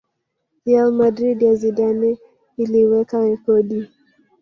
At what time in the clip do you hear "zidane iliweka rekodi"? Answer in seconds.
1.55-3.87